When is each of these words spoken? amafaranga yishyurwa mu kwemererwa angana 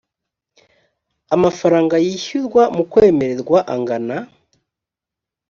amafaranga 1.35 1.95
yishyurwa 2.05 2.63
mu 2.75 2.83
kwemererwa 2.91 3.59
angana 3.73 4.17